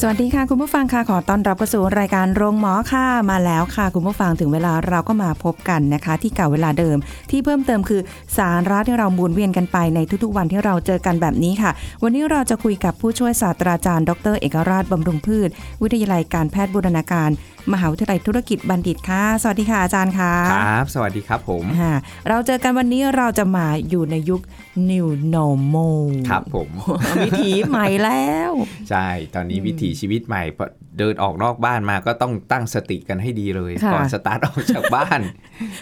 [0.00, 6.96] สวัสดีค่ะ คุณผู้ฟังค่ะขอต้อนรับเข้าสู่รายการโรงหมอค่ะมาแล้วค่ะ คุณผู้ฟังถึงเวลาเราก็มาพบกันนะคะ ที่เก่าเวลาเดิม
[7.30, 8.00] ที่เพิ่มเติมคือ
[8.36, 11.70] สาระที่เราหมุนเวียนกันไปในทุกๆ วันที่เราเจอกันแบบนี้ค่ะ
[12.02, 15.48] วันนี้เราจะคุยกับผู้ช่วยศาสตราจารย์ ดร เอกราชบำรุงพืช
[15.82, 17.30] วิทยาลัยการแพทย์บูรณาการ
[17.72, 21.94] มหาวิทยาลัยธุรกิจบัณฑิตค่ะ สวัสดีค่ะอาจารย์ค่ะครับ สวัสดีครับผมค่ะ
[22.28, 24.40] เราเจอกันวันนี้เราจะมาอยู่ในยุค
[24.90, 26.68] new normal ครับผม
[27.24, 28.50] วิถีใหม่แล้ว
[28.90, 30.66] ใช่ตอนนี้วิถีชีวิตใหม่พอ
[30.98, 35.20] เดินออกนอกบ้านมาก็ต้องตั้งสติกันให้ดีเลยค่ะก่อนสตาร์ทออกจากบ้าน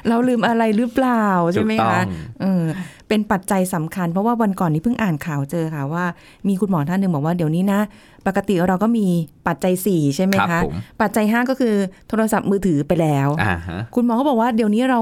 [0.08, 2.08] เราลืมอะไรหรือเปล่าใช่ไหมถูกต้คะอง
[2.40, 2.64] เออ
[3.08, 6.04] เป็นปัจจัยสำคัญเพราะว่าวันก่อนนี้เพิ่งอ่านข่าวเจอค่ะว่า
[6.48, 7.80] มีคุณหมอท่านหนึ่งบอกว่าเดี๋ยวนี้นะ
[8.26, 9.06] ปกติเราก็มี
[9.46, 11.74] ปัจจัย 4 ใช่ไหมครับคะผมปัจจัย 5 ก็คือ
[12.08, 15.00] โทรศัพท์มือถือไปแล้วอ่าฮะคุณหมอก็บอกว่าเดี๋ยวนี้เรา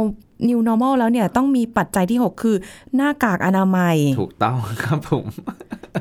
[0.48, 2.56] new normal แล้วเนี่ยต้องมีปัจจัยที่ 6 คือ
[2.97, 5.25] หน้ากากอนามัย ถูกต้องครับผม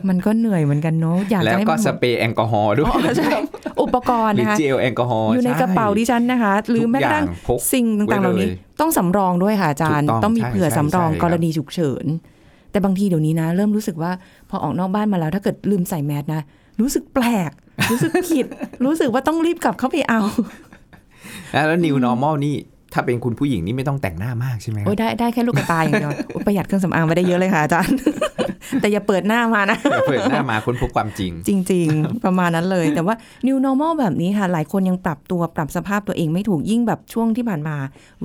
[0.09, 3.31] มันก็เหนื่อยเหมือนกันเนาะอยากแล้วจะให้ก็มันสเปรย์แอลกอฮอล์ด้วยอ๋อใช่
[3.81, 12.05] อุปกรณ์หรือนะคะเจลแอลกอฮอล์อยู่ในกระเป๋าดิฉันนะคะ หรือแม้กระทั่งทุกอย่างพกสิ่งต่างๆเหล่านี้ไว้เลยต้องสำรองด้วยค่ะอาจารย์ถูกต้องต้องมีใช่เผื่อใช่สำรองใช่ครับกรณีฉุกเฉิน
[12.71, 14.11] แต่บางทีเดี๋ยวนี้นะ เริ่มรู้สึกว่า
[14.49, 16.41] พอออกนอกบ้านมาแล้ว ถ้าเกิดลืมใส่แมสนะ
[16.81, 17.52] รู้สึกแปลก
[17.91, 18.45] รู้สึกผิด
[18.86, 20.21] รู้สึกว่าต้องรีบกลับเข้าไปเอา
[21.52, 22.55] แล้ว new normal นี่
[22.94, 27.97] ถ้าเป็นคุณผู้หญิงนี่ไม่ต้องแต่งหน้ามากใช่ไหมคโอ้รับยได้ได้แค่ลูกกระตายอย่างเดียวโอ้ยประหยัดเครื่องสำอางไปได้เยอะเลยค่ะอาจารย์
[28.81, 33.16] แต่อย่าเปิดหน้ามานะเดี๋ยวเปิดหน้ามาค้นพบความจริง จริง ๆ ประมาณนั้นเลย แต่ว่า
[33.47, 37.75] new normal แบบนี้ค่ะ หลายคนยังปรับตัวปรับสภาพตัวเองไม่ถูกยิ่งแบบช่วงที่ผ่านมา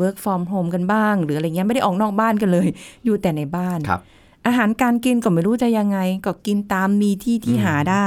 [0.00, 2.68] work from home กันบ้าง หรืออะไรเงี้ยไม่ได้ออกนอกบ้านกันเลย
[3.04, 4.00] อยู่แต่ในบ้านครับ
[4.46, 8.06] อาหารการกินก็ไม่รู้จะยังไง ก็กินตามมีที่ที่หาได้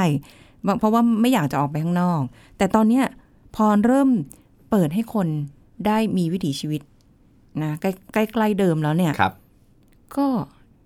[0.66, 2.22] บางเพราะว่าไม่อยากจะออกไปข้างนอก
[2.57, 3.05] แต่ตอนเนี้ย
[3.55, 4.09] พอเริ่ม
[4.72, 5.28] เปิดให้คน
[5.87, 6.81] ได้มีวิถีชีวิต
[7.63, 9.33] นะใกล้ใกล้ใกล้เดิมแล้วเนี่ยครับ
[10.17, 10.27] ก็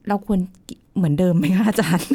[0.07, 0.39] เราควร
[0.97, 2.07] เหมือนเดิมไหมคะอาจารย์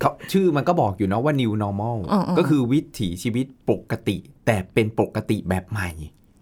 [0.00, 5.90] เขาชื่อมันก็บอกอยู่เนาะว่า new normal อ๋ออ๋อก็คือวิถีชีวิตปกติ แต่เป็นปกติแบบใหม่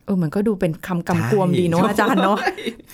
[0.06, 2.38] เออมันก็ดูเป็นคำกำกวมดีเนาะใช่อาจารย์เนาะ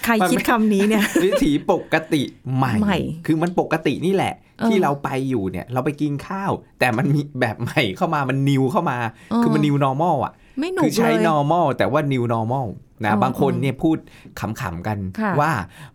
[0.05, 2.23] ใครมันไม่คิดคำนี้เนี่ย วิถีปกติ
[2.57, 8.99] ใหม่ใหม่คือมันปกตินี่แหละเออที่เราไปอยู่เนี่ย เราไปกินข้าว แต่มันมีแบบใหม่เข้ามามันนิวเข้ามา
[9.31, 12.67] เออคือมัน new normal อะ ไม่หนุคืกใช้เลย normal แต่ว่า new normal
[13.05, 13.97] นะเออบางคนเนี่ยพูด
[14.41, 15.53] ขำๆกันค่ะว่า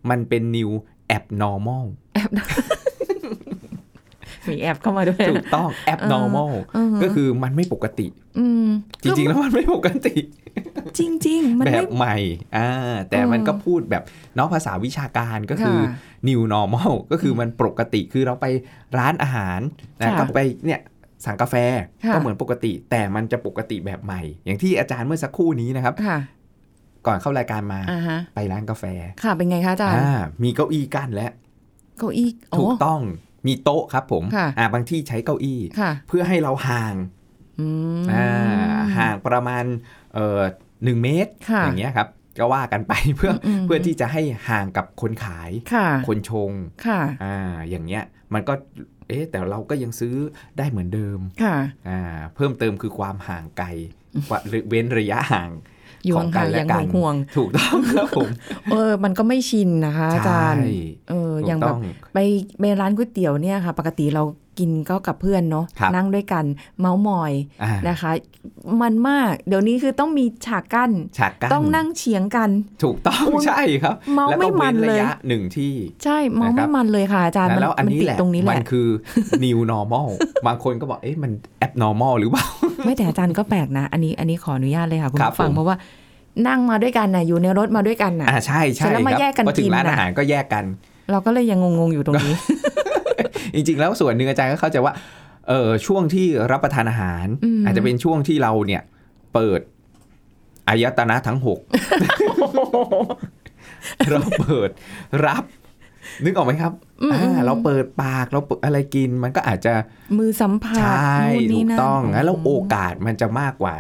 [0.09, 0.69] มันเป็น new
[1.17, 1.85] abnormal
[4.49, 8.07] มีแอบเข้ามาด้วยถูกต้อง abnormal เออก็คือมันไม่ปกติ
[8.39, 8.67] อืม
[9.03, 10.15] จริง ๆ แล้วมันไม่ปกติ
[10.99, 12.15] จริง ๆ มันแบไม่บใหม่
[12.57, 12.69] อ่า
[13.09, 14.03] แต่เออมันก็พูดแบบ
[14.35, 18.45] เนาะภาษาวิชาการก็คือค่ะ new normal ก็คือมันปกติคือเราไป
[18.97, 19.59] ร้านอาหาร
[20.01, 20.81] นะค่ะก็ไปเนี่ย
[21.25, 21.55] สั่งกาแฟ
[22.05, 26.17] ค่ะก็เหมือนปกติ แต่มันจะปกติแบบใหม่ อย่างที่อาจารย์เมื่อสักครู่นี้นะครับค่ะ
[27.07, 28.83] ก่อนเข้ารายการมาอ่าฮะไปร้านกาแฟ
[29.23, 31.29] ค่ะเป็นไงคะอาจารย์อ่ามีเก้าอี้กั้นและ
[31.97, 33.01] เก้าอี้อ๋อถูกต้อง
[33.47, 36.95] มีโต๊ะครับผมค่ะอ่าบางที่ใช้เก้าอี้ค่ะเพื่อให้เราห่าง
[37.59, 37.67] อื
[38.01, 38.27] มอ่า
[38.97, 39.63] ห่างประมาณ
[40.13, 40.41] เอ่อ
[40.83, 42.07] หนึ่งเมตรค่ะอย่างเงี้ยครับ
[42.39, 46.51] ก็ว่ากันไปเพื่ออมเพื่อที่จะให้ห่างกับคนขายค่ะคนชง
[46.85, 48.03] ค่ะอ่าอย่างเงี้ย
[48.33, 48.53] มันก็
[49.09, 50.15] เอ๊ะแต่เราก็ยังซื้อ
[50.57, 51.55] ได้เหมือนเดิมค่ะ
[51.89, 52.01] อ่า
[52.35, 53.67] เพิ่มเติมคือความห่างไกล
[54.29, 54.39] ว่า
[54.69, 55.51] เว้นระยะห่าง
[56.05, 60.73] อยู่ของกัห่านงๆและอย่างกันห่วงถูกต้องครับผมๆเออ มันก็ไม่ชินนะคะอาจารย์ใช่
[61.09, 61.79] เออถูกอย่างแบต้บอง
[62.13, 62.17] ไป
[62.59, 64.23] ไปร้านก๋วยเตี๋ยวเนี่ยค่ะ ปกติเรา
[64.59, 66.45] กินก็กับเพื่อนเนาะครับนั่งด้วยกัน
[66.79, 67.33] เมาส์มอย
[67.63, 68.11] อ่านะคะ
[68.81, 72.49] มันมากเดี๋ยวนี้คือต้องมีฉากกั้นฉากกั้นต้องนั่งเฉียงกัน
[72.83, 78.87] ถูกต้องอุ๊ยใช่ครับ เมาส์แล้วไม่ก็มัเว้นนเลระยยะหนึ่งที่ ใช่เมาส์นะครัไม่บมันเลยค่ะอาจารย์นะมันแล้วอันมันนี้ติดแหละตรงนี้แหมัละนคือ
[79.43, 80.07] new normal
[80.47, 81.31] บางคนก็บอกเอ๊ะมัน
[81.65, 82.45] abnormal หรือเปล่า
[82.85, 85.77] ไม่แต่อาจารย์ก็แปลกนะ อันนี้อันนี้ขออนุญาตเลยค่ะคุณครับผู้ฟังผมเพราะว่า
[86.47, 90.65] นั่งมาด้วยกันน่ะอยู่ในรถมาด้วยกันน่ะอ่าใช่เสร็ใช่จแล้วมาครับแยกกันพอถึกิงนร้านน่ะอาหารก็แยกกัน
[91.11, 92.35] เราก็เลยยังงงๆอยู่ตรงนี้
[93.55, 94.93] จริง ๆ แล้วส่วนหนึ่งอาจารย์ก็เข้าใจว่า
[95.47, 98.81] เออช่วงที่รับประทานอาหารอืมอาจจะเป็นช่วงที่เราเนี่ย
[99.33, 99.61] เปิด
[100.67, 101.59] อายตนะทั้งหก
[104.11, 104.69] เราเปิด
[105.25, 105.43] รับ
[106.23, 109.73] นึกออกไหมครับอืมอ่าเราเปิดปากเราเปิดอะไรกินมันก็อาจจะ
[110.17, 113.75] มือสัมผัสใช่นู่นถูนี่กนั่นต้องแล้วโอกาสมันจะมากกว่า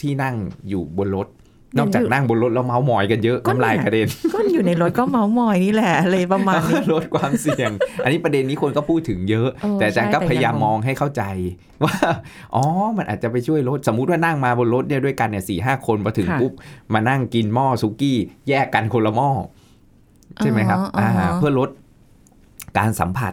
[0.00, 0.36] ที่นั่ง
[0.68, 1.26] อยู่บนรถ
[1.78, 7.70] นอกจากนั่งบนรถแล้วเมาส์มอยกันเยอะก็น้ำลายเนี่ยกระเด็นก็อยู่ในรถก็เมาส์มอยนี่แหละเลยประมาณนี้ลดความเสี่ยง
[8.04, 11.22] อันนี้ประเด็นนี้คนก็พูดถึงเยอะเออแต่อาจารย์ก็ใช่แต่พยายามยังมองให้เข้าใจ
[11.84, 11.96] ว่า
[12.54, 12.64] อ๋อ
[12.96, 16.52] มันอาจจะไปช่วยลดสมมุติว่านั่งมาบนรถเนี่ยด้วยกันเนี่ยสี่ห้าคนมาถึงค่ะปุ๊บ
[16.94, 18.18] มานั่งกินหม้อซุกี้
[18.48, 19.30] แยกกันคนละหม้อ
[20.38, 21.70] ใช่ไหมครับอ๋ออ๋ออ่าเพื่อลด
[22.78, 23.32] การสัมผัส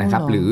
[0.00, 0.48] นะครับอ๋อเหรอหรือ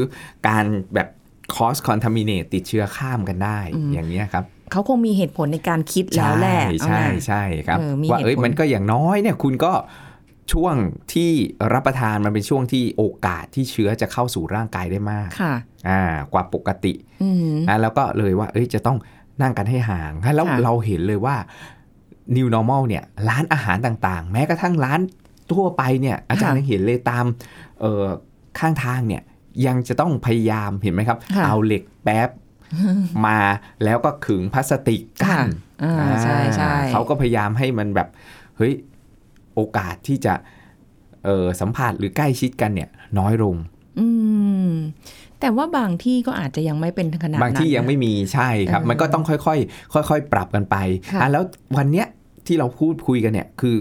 [0.49, 0.65] การ
[0.95, 1.09] แบบ
[1.55, 4.45] cross contaminate ติดเชื้อข้ามกันได้อืมอย่างนี้ยครับ
[4.76, 9.73] เขาคงมีเหตุผลในการคิดแล้วแหละใช่เอานะใช่ครับเออมีว่าเอ้ยเหตุผลมันก็อย่างน้อยเนี่ยคุณก็
[10.52, 10.75] ช่วง
[11.12, 11.31] ที่
[11.73, 15.55] รับประทานมันเป็นช่วงที่โอกาสที่เชื้อจะเข้าสู่ร่างกายได้มากค่ะ
[15.88, 16.02] อ่า
[16.32, 16.93] กว่าปกติ
[17.23, 18.96] อืมนะแล้วก็เลยว่า เอ้ยจะต้อง
[19.43, 21.37] นั่งกันให้ห่างแล้วค่ะเราเห็นเลยว่า
[22.37, 25.00] new normal เนี่ย ร้านอาหารต่างๆ แม้กระทั่งร้าน
[25.52, 27.25] ทั่วไปเนี่ยอาจารย์ยังเห็นเลยตาม
[27.81, 28.05] เอ่อ
[28.58, 29.23] ข้างทางเนี่ย
[29.67, 32.28] ยังจะต้องพยายามเห็นไหมครับค่ะเอาเหล็กแป๊บ
[33.26, 33.38] มา
[33.84, 35.49] แล้วก็ขึงพลาสติกกั้ค่ะน
[35.84, 38.08] อ่าใช่ใช่อ่าเขาก็พยายามให้มันแบบ
[38.56, 38.75] เฮ้ย
[39.55, 40.34] โอกาสที่จะ
[41.25, 42.88] เออสัมผัสหรือใกล้ชิดกันเนี่ย
[43.19, 43.55] น้อยลง
[44.00, 44.06] อื
[44.69, 44.70] ม
[45.40, 50.76] แต่ว่าบางที่ก็อาจจะยังไม่เป็นขนาดนั้นบางที่ยังไม่มีใช่ครับเออมันก็ต้องค่อยๆค่อย ๆ ปรับกันไป
[51.12, 51.44] ค่ะอะแล้ว
[51.76, 52.06] วันเนี้ย
[52.46, 53.76] ที่เราพูดคุยกันเนี่ยคือ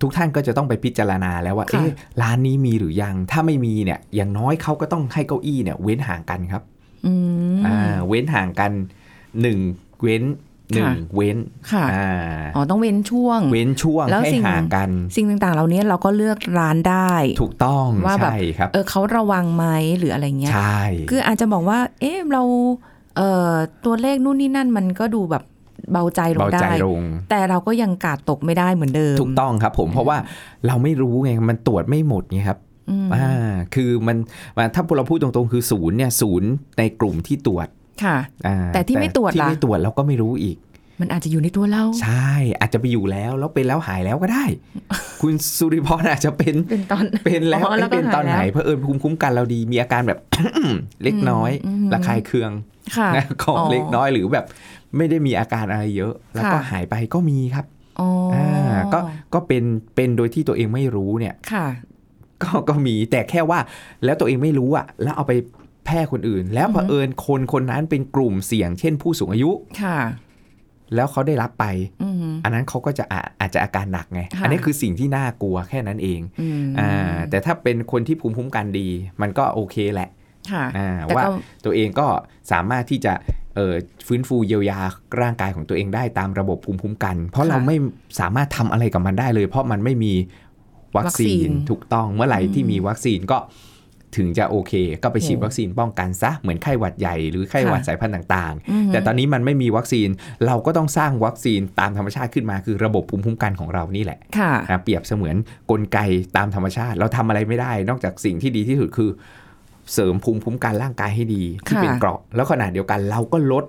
[0.00, 1.92] ทุกท่านก็จะต้องไปพิจารณาแล้วว่าค่ะเอ๊ะ
[2.22, 6.62] ร้านนี้มีหรือยัง ถ้าไม่มีเนี่ย อย่างน้อยเขาก็ต้องให้เก้าอี้เนี่ย เว้นห่างกันครับ
[7.06, 7.37] อืมอ่า
[8.08, 8.72] เว้นห่างกัน
[9.40, 9.58] หนึ่ง
[10.02, 10.24] เว้น
[10.74, 11.38] หนึ่งค่ะเว้น
[11.72, 12.08] ค่ะอ่า
[12.54, 19.64] อ๋อต้องเว้นช่วง เว้นช่วงแล้วให้สิ่งห่างกัน สิ่งต่างๆ เหล่านี้เราก็เลือกร้านได้ ถูกต้องว่าแบบใช่ครับเออเขาระวังไหม
[19.98, 22.42] หรืออะไรเงี้ยใช่คืออาจจะบอกว่า เอ๊ะเรา
[23.16, 23.52] เอ่อ
[23.84, 25.42] ตัวเลขนู่นนี่นั่นมันก็ดูแบบ
[25.92, 30.16] เบาใจลงเบาใจได้ลงแต่เราก็ยังกาดตกไม่ได้เหมือนเดิม ถูกต้องครับผม เพราะว่า
[30.66, 32.58] เราไม่รู้ไง มันตรวจไม่หมดไงครับ
[32.90, 34.16] อืมอ่าคือมัน
[34.56, 37.68] มันถ้าเราพูดตรงๆ คือศูนย์เนี่ยศูนย์ในกลุ่มที่ตรวจ
[38.04, 40.56] ค่ะอ่าแต่ที่ไม่ตรวจที่ล่ะไม่ตรวจเราก็ไม่รู้อีก
[41.00, 44.44] มันอาจจะอยู่ในตัวเรา ใช่ อาจจะไปอยู่แล้วแล้วเป็นแล้วหายแล้วก็ได้
[45.22, 50.18] คุณสุริพรอาจจะเป็นเป็นตอนเป็นแล้วอ๋อแล้วก็เป็นตอนไหนหายแล้วเพราะเอิญภูมิคุ้มกันเราดี มีอาการแบบ
[51.02, 52.50] เล็กน้อยอืมอืมระคายเคือง
[52.96, 54.44] ค่ะนะของอ๋อเล็กน้อยหรือแบบ
[54.96, 57.66] ไม่ได้มีอาการอะไรเยอะ แล้วก็ค่ะหายไปก็มีครับ
[58.00, 58.98] อ๋อออ่าก็
[59.34, 59.64] ก็เป็น
[59.96, 61.66] เป็นโดยที่ตัวเองไม่รู้เนี่ยค่ะ
[62.42, 63.60] ก็ก็มีแต่แค่ว่า
[64.04, 65.32] แล้วตัวเองไม่รู้อะแล้วเอาไป
[65.84, 69.50] แพร่คนอื่น แล้วอือฮึเผอิญคนคนนั้นเป็นกลุ่มเสี่ยง เช่นผู้สูงอายุ
[69.82, 69.98] ค่ะ
[70.94, 71.64] แล้วเขาได้รับไป
[72.02, 78.88] อืมอันนั้นเขาก็จะอาอาจจะอาการหนักไงค่ะอันนี้คือสิ่งที่น่ากลัวแค่นั้นเองอืมอ่าแต่ถ้าเป็นคนที่ภูมิคุ้มกันดี
[79.20, 80.08] มันก็โอเคแหละ
[80.52, 81.30] ค่ะอ่าแต่ว่าก็
[81.64, 82.06] ตัวเองก็
[82.52, 83.12] สามารถที่จะ
[83.56, 83.74] เอ่อ
[84.06, 84.80] ฟื้นฟูเยียวยา
[85.20, 87.76] ร่างกายของตัวเองได้ตามระบบภูมิคุ้มกัน เพราะค่ะเราไม่
[88.20, 90.12] สามารถทำอะไรกับมันได้เลย เพราะมันไม่มี
[90.96, 93.38] วัคซีวัคซีนนถูกต้องเมื่อไหร่ที่อืมมีวัคซีนก็
[94.16, 100.08] ถึงจะโอเค ก็ไปฉีดโอ้วัคซีนป้องกันซะเหมือนไข้หวัดใหญ่หรือไข้หวัดค่ะสายพันธุ์ต่างอืมๆแต่ตอนนี้มันไม่มีวัคซีน
[100.46, 105.36] เราก็ต้องสร้างวัคซีนตามธรรมชาติขึ้นมาคือระบบภูมิคุ้มกันของเรานี่แหละค่ะนะเปรียบเสมือน
[105.70, 105.98] กลไก
[106.36, 109.10] ตามธรรมชาติ เราทำอะไรไม่ได้ นอกจากสิ่งที่ดีที่สุดคือ
[109.92, 113.64] เสริมภูมิคุ้มกันร่างกายให้ดีที่ค่ะเป็นเกราะแล้วขณะเดียวกันเราก็ลด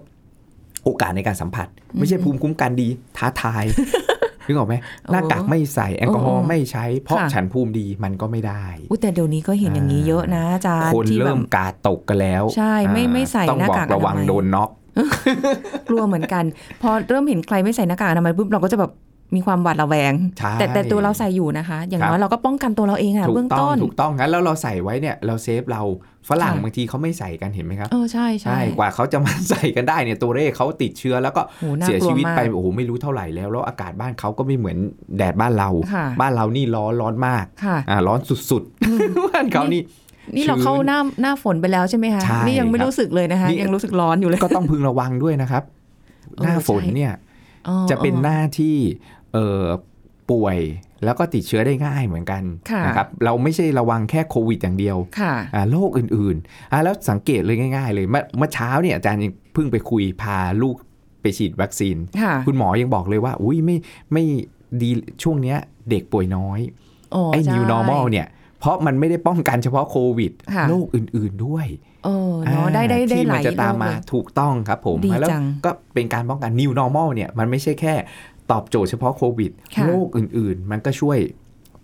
[0.84, 1.68] โอกาสในการสัมผัส
[1.98, 2.88] ไม่ใช่ภูมิคุ้มกันดี
[3.18, 3.64] ท้าทาย
[4.50, 4.76] นึกออกไหม
[5.12, 14.70] หน้ากากไม่ใส่แอลกอฮอล์ไม่ใช้ เพราะค่ะฉันภูมิดีมันก็ไม่ได้อุ้ยแต่เดี๋ยวนี้ก็เห็นอย่างนี้เยอะนะอาจารย์คนที่แบเริ่บมกาดตกกันแล้ว ใช่ไม่อ่าไม่ใส่ต้องหน้าบอกกากระวังอนามัยโดนน็อก
[15.90, 16.44] กลัวเหมือนกัน
[16.82, 18.94] พอเริ่มเห็นใครไม่ใส่หน้ากากอนามัยปุ๊บเราก็จะแบบ
[19.36, 25.82] มีความหวาดระแวงใช่แต่แต่ตัวเราใส่อยู่นะคะ อย่างน้อยเราก็ป้องกันตัวเราเองอะถูเบื้อกงต้อต้งนถูกต้องงั้นแล้วเราใส่ไว้เนี่ยเราเซฟเรา
[26.30, 34.78] ฝรั่งค่ะบางทีเขาไม่ใส่กันเห็นไหมครับเออใช่ใช่ใช่กว่าเขาจะมาใส่กันได้เนี่ยตัวเลขเขาติดเชื้อแล้วก็โหน่าเสียกลัชีวิตมากไปโอ้โหไม่รู้เท่าไหร่แล้วแล้วอากาศบ้านเขาก็ไม่เหมือน
[35.18, 38.20] แดดบ้านเราค่ะบ้านเรานี่ร้อนร้อนมากค่ะอ่าร้อน
[38.52, 39.82] สุดๆบ้านเขานี่
[40.36, 45.64] นี่เราเข้าชื้นหน้าหน้าฝนไปแล้วใช่ไหมคะใช่นี่ยังไม่ครับรู้สึกเลยนะคะนี่ยังรู้สึกร้อนอยู่เลยก็ต้องพึงระวังด้วยนะครับ
[46.36, 47.14] เออหน้าฝนใช่เนี่ย
[47.68, 48.78] อ๋อจะเป็นอ๋อหน้าที่
[49.34, 49.66] เอ่อ
[50.32, 50.58] ป่วย
[51.06, 60.76] แล้วก็ติดเชื้อได้ง่ายเหมือนกันค่ะนะครับเราไม่ใช่ระวังแค่โควิดอย่างเดียวค่ะอ่าโรคอื่นๆอ่าแล้วสังเกตเลยง่าย ๆ เลยเมื่อเมื่อเช้าเนี่ยอาจารย์ยังเพิ่งไปคุยพาลูก
[61.22, 63.78] ไปฉีดวัคซีนค่ะคุณหมอยังบอกเลยว่า อุ้ยไม่
[64.14, 64.24] ไม่
[64.82, 64.90] ดี
[65.24, 65.58] ช่วงเนี้ย
[65.90, 66.60] เด็กป่วยน้อย
[67.16, 68.28] อ๋อไอ้ใช่ new normal เนี่ย
[68.60, 71.68] เพราะมันไม่ได้ป้องกันเฉพาะโควิดค่ะโรคอื่น ๆด้วย
[72.06, 77.94] เออเนาะได้ได้ได้ที่หมัลายจะตามโรคมาเลยถูกต้องครับผมดีแล้วจังก็เป็นการป้องกัน new normal เนี่ยมันไม่ใช่แค่
[78.52, 81.20] ตอบโจทย์เฉพาะโควิดค่ะโรคอื่น ๆ มันก็ช่วย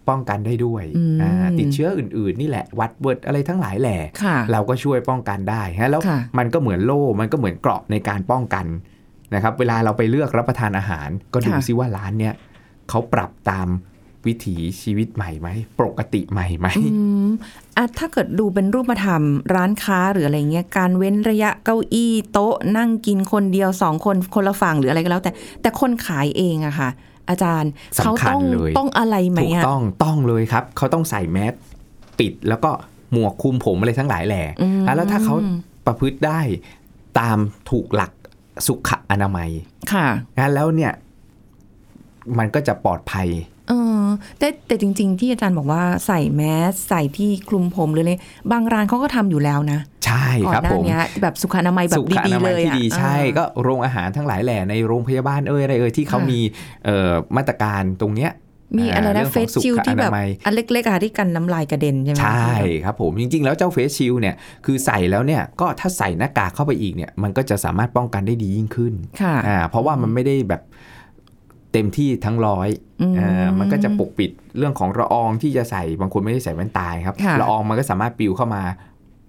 [0.09, 8.65] ป้องกันได้ด้วยอืมอ่าติดเชื้ออื่น ๆ นี่แหละ หวัดเหวิดอะไรทั้งหลายแหล่ค่ะเราก็ช่วยป้องกันได้ฮะแล้วค่ะมันก็เหมือนโล่มันก็เหมือนเกราะในการป้องกัน
[9.33, 12.33] นะครับ เวลาเราไปเลือกรับประทานอาหาร ก็ดูค่ะซิว่าร้านเนี้ย
[12.89, 13.67] เขาปรับตาม
[14.27, 17.27] วิถีชีวิตใหม่ไหมปกติใหม่ไหมอืม
[17.77, 19.23] อะถ้าเกิดดูเป็นรูปธรรม
[19.55, 26.89] ร้านค้าหรืออะไรเงี้ยการเว้นระยะเก้าอี้โต๊ะนั่งกินคนเดียวสองคนคนละฝั่งหรืออะไรก็แล้ว แต่แต่คนขายเองอะค่ะ
[27.29, 31.53] อาจารย์สำคัญเขาต้องเลยต้องอะไรไหมถูกอะต้องต้องเลยครับ เขาต้องใส่แมส
[32.19, 32.71] ปิดแล้วก็
[33.13, 35.35] หมวกคลุมผมอะไรทั้งหลายแหล่อืมอะแล้วถ้าเขา
[35.85, 36.39] ประพฤติได้
[37.19, 37.37] ตาม
[37.69, 38.11] ถูกหลัก
[38.67, 39.49] สุขอนามัย
[39.93, 40.93] ค่ะงั้นแล้วเนี่ย
[42.37, 43.27] มันก็จะปลอดภัย
[43.67, 44.03] เออ
[44.39, 46.41] แต่แต่จริง ๆ ที่อาจารย์บอกว่าใส่แม
[46.71, 48.13] สใส่ที่คลุมผมหรืออะไร
[48.51, 56.39] บางร้านเขาก็ทำอยู่แล้วนะ ใช่ก่อคนรับหน้าผมเนี้ยแบบสุขอนามัยแบสุบขอดีนาๆมัเลยยที่อะดีใช่อ่าก็โรงอาหารทั้งหลายแหล่ในโรงพยาบาลเอ่ยอะไรเอ่ยที่เขาค่ะมี
[56.85, 58.31] เอ่อมาตรการตรงเนี้ย
[58.77, 62.53] มีอะไรอ่านะเรื่องเฟของสสุขชิลที่แบบอนามัยอันเล็กๆอะที่กันน้ำลายกระเด็นใช่ไหมใช่
[62.83, 70.61] ครับผมจริง ๆ แล้วเจ้าเฟสชิลเนี่ยคือใส่แล้วเนี่ยก็ถ้าใส่หน้ากากเข้าไปอีกเนี่ยมันก็จะสามารถป้องกันได้ดียิ่งขึ้นค่ะอ่าเพราะว่ามันไม่ได้แบบ
[71.75, 72.69] เต็มที่ทั้งร้อย
[73.01, 78.63] อืมอ่ามันก็จะปกปิดเรื่องของละอองที่จะใส่บางคนไม่ได้ใส่แว่นตาครับค่ะละอองมันก็สามารถปลิวเข้ามา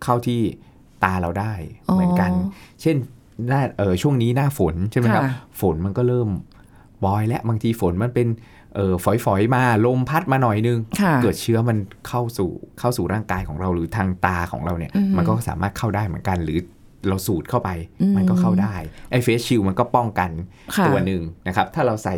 [0.04, 0.40] เข้าที่
[1.04, 1.52] ตาเราได้
[1.94, 2.30] เหมือนกัน
[2.82, 2.96] เช่น
[3.48, 6.28] หน้าเออช่วงนี้หน้าฝนใช่ไหมครับค่ะฝนมันก็เริ่ม
[7.04, 8.28] บอยและบางทีฝนมันเป็น
[8.74, 11.76] เออฝอยๆมาลมพัดมาหน่อยนึงค่ะเกิดเชื้อมัน
[12.08, 16.58] เข้าสู่เข้าสู่ร่างกายของเราหรือทางตาของเราเนี่ยอืมมันก็สามารถเข้าได้เหมือนกัน หรือ
[17.08, 17.70] เราสูดเข้าไป
[18.00, 18.74] อืมมันก็เข้าได้
[19.10, 20.30] ไอ้เฟสชิลมันก็ป้องกัน
[20.76, 22.14] ค่ะตัวหนึ่งนะครับ ถ้าเราใส่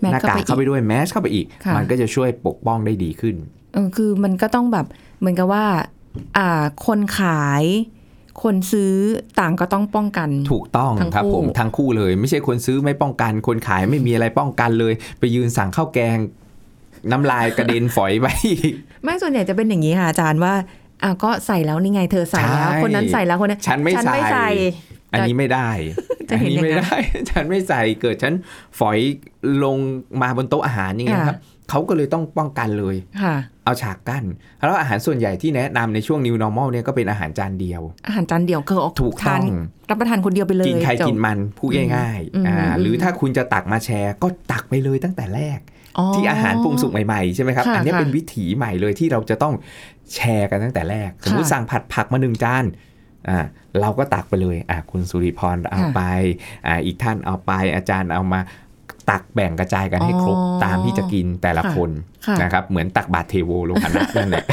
[0.00, 3.36] แมสหน้ากากเข้าเข้าไปไปอีกด้วยแมสเข้าไปอีกค่ะมันก็จะช่วยปกป้องได้ดีขึ้น
[3.74, 4.86] เออคือมันก็ต้องแบบ
[5.18, 5.64] เหมือนกับว่า
[6.38, 7.64] อ่าคนขาย
[8.42, 8.94] คนซื้อ
[9.40, 16.18] ต่างก็ต้องป้องกัน ถูกต้องทั้งครับคู่ผมทั้งคู่เลย ไม่ใช่คนซื้อไม่ป้องกัน คนขายไม่มีอะไรป้องกันเลย ไปยืนสั่งข้าวแกง
[17.10, 18.26] น้ำลายกระเด็นฝอยไป
[19.02, 20.54] ไม่ส่วนใหญ่จะเป็นอย่างนี้ค่ะอาจารย์ว่า
[21.02, 24.48] อะก็ใส่แล้วนี่ไงเธอใส่แล้วใช่คนนั้นใส่แล้วคนนั้นฉันไม่ใส่ใส่
[25.12, 25.68] อันนี้ไม่ได้
[26.30, 26.98] จะอันเห็นนี้อย่างไม่นั้นได้
[27.30, 28.34] ฉันไม่ใส่เกิดฉัน
[28.78, 28.98] ฝอย
[29.64, 29.76] ลง
[30.22, 31.38] มาบนโต๊ะอาหารอย่างเงี้ยครับ
[31.70, 34.24] เขาก็เลยต้องป้องกันเลยค่ะเอาฉากกั้น
[34.58, 39.44] แล้วอาหารส่วนใหญ่ที่แนะนำในช่วง new normal เนี่ยก็เป็นอาหารจานเดียว อาหารจานเดียวคือออกถูกทาต้อนง
[39.90, 45.58] รับประทานคนเดียวไปเลย กินใครจบกินมันพูดง่ายอืมๆอ่าอืมหรือถ้าคุณจะตักมาแชร์ก็ตักไปเลยตั้งแต่แรก
[46.14, 49.54] ที่อาหารปรุงสุกใหม่ๆใช่ไหมครับค่ะอันนี้ค่ะเป็นวิถีใหม่เลยที่เราจะต้อง
[50.14, 52.64] แชร์กันตั้งแต่แรก สมมติค่ะสั่งผัดผักมาหนึ่งจาน
[53.28, 53.38] อ่า
[53.80, 56.02] เราก็ตักไปเลยอะคุณสุริพรเอาค่ะไป
[56.66, 58.40] อ่าอีกท่านเอาไปอาจารย์เอามา
[59.10, 61.90] ตักแบ่งกระจายกันให้ครบอ๋อตามที่จะกินแต่ละค่ะคน
[62.26, 64.44] ค่ะนะครับเหมือนตักบาตรเทโวลงคณะนั่นแหละ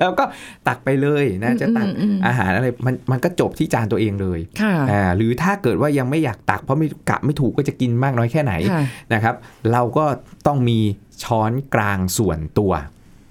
[0.00, 0.24] แล้วก็
[0.68, 8.82] ตักไปเลยนะจะตักอืมอืมอืมอาหารอะไรมันมันก็จบที่จานตัวเองเลยค่ะอ่าหรือถ้าเกิดว่ายังไม่อยากตักเพราะไม่กะไม่ถูกก็จะกินมากน้อยแค่ไหนค่ะ
[9.14, 9.34] นะครับ
[9.72, 10.04] เราก็
[10.46, 10.78] ต้องมี
[11.22, 12.72] ช้อนกลางส่วนตัว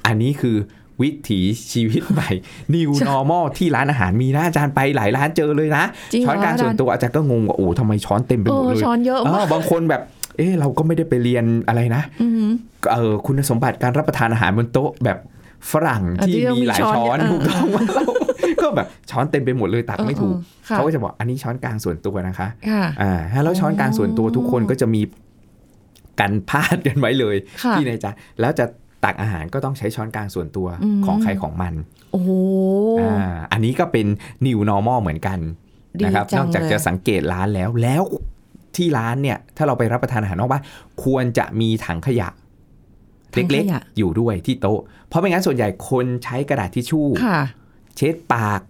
[0.05, 0.57] อันนี้คือ
[1.01, 1.39] วิถี
[1.71, 2.31] ชีวิตใหม่
[2.73, 5.83] New Normal ที่ร้านอาหารมีนะอาจารย์ไปหลายร้านเจอเลยนะ
[6.13, 10.01] จริงเหรอช้อนกลางส่วนตัวอาจารย์ก็งงว่าโอ้ทำไมช้อนเต็มไปเอหมดอเลยช้อนเยอะเอมาอกบางคนแบบ
[10.37, 12.51] เออเราก็ไม่ได้ไปเรียนอะไรนะอือหือ
[12.93, 15.17] เออคุณสมบัติการรับประทานอาหารบนโต๊ะแบบ
[15.71, 18.03] ฝรั่งอะที่ที่ต้องมีมีหลายช้อนช้อนเออถูกต้องว่าเรา
[18.61, 25.01] ก็แบบช้อนเต็มไปหมดเลยตักไม่ถูกเออเออค่ะเขาก็จะบอกอันนี้ช้อนกลางส่วนตัวนะคะค่ะอ่าแล้วช้อนกลางส่วนตัวทุกคนก็จะมี
[26.19, 28.65] กันพาดกันไว้เลยค่ะที่ในจานแล้วจะ
[29.05, 31.73] ตักอาหารก็ต้องใช้ช้อนกลางส่วนตัวอืมของใครของมัน
[32.11, 32.29] โอ้โห
[32.99, 34.07] อ่าอันนี้ก็เป็น
[34.45, 35.39] new normal เหมือนกัน
[35.99, 38.03] ดีนะครับจันงอกจากเลยจะสังเกตร้านแล้วแล้ว
[38.75, 40.63] ที่ร้านเนี่ย ถ้าเราไปรับประทานอาหารนอกบ้าน
[41.03, 42.29] ควรจะมีถังขยะ
[43.33, 47.39] ถังขเล็กยะๆอยู่ด้วยที่โต๊ะ เพราะไม่งั้นส่วนใหญ่คนใช้กระดาษทิชชู่ค่ะ
[47.97, 48.61] เช็ดปาก